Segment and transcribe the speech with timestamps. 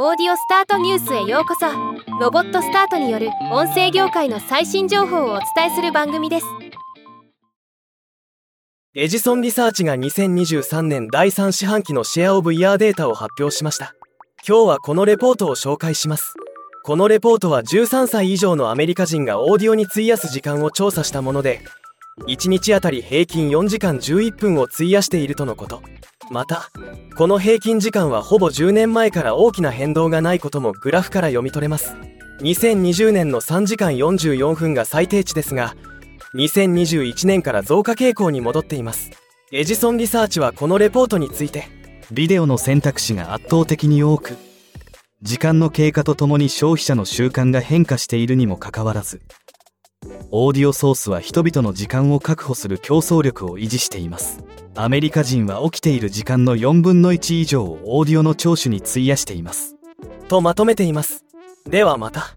[0.00, 1.66] オーディオスタートニュースへようこそ。
[2.20, 6.46] ロボットスタートによる音声業界の最新情報をお伝えする番組です。
[8.94, 13.96] エジソンリサーチが2023年第3四半期のシェアオブイヤーデータを発表しました。
[14.46, 16.32] 今日はこのレポートを紹介します。
[16.84, 21.60] このレポートは13歳以上のアメリカ人がオーディオに費やす時間を調査したもので
[22.28, 25.82] 1日あたり平均4時間11分を費やしているとのこと。
[26.30, 26.70] また
[27.16, 31.94] この平均時間はほぼ10年前から大きな変動がないこともグラフから読み取れます。
[32.40, 35.74] 2020年の3時間44分が最低値ですが
[36.34, 39.10] 2021年から増加傾向に戻っています。
[39.50, 41.78] エジソンリサーチはこのレポートについて。
[42.10, 44.36] ビデオの選択肢が圧倒的に多く
[45.20, 49.20] 時間の経過とともに消費者の習慣が変化しているにもかかわらず
[50.30, 54.44] オーディオソースは人々の時間を確保する競争力を維持しています。
[54.74, 59.76] アメリカ人は起きている時間の4分の1以上をオーディオの聴取に費やしています。
[60.28, 61.24] とまとめています。
[61.66, 62.34] ではまた。